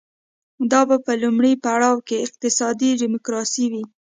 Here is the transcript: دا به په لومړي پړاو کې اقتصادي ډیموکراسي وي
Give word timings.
دا 0.71 0.81
به 0.89 0.97
په 1.05 1.11
لومړي 1.21 1.53
پړاو 1.63 1.97
کې 2.07 2.23
اقتصادي 2.27 2.91
ډیموکراسي 3.01 3.65
وي 3.71 3.83